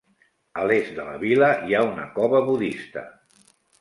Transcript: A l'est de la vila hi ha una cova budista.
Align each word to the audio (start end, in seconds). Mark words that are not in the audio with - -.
A 0.61 0.61
l'est 0.69 0.89
de 0.99 1.03
la 1.09 1.13
vila 1.25 1.49
hi 1.67 1.77
ha 1.77 1.83
una 1.91 2.07
cova 2.17 2.41
budista. 2.49 3.05